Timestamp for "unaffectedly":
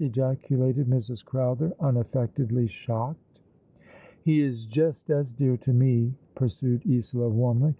1.78-2.68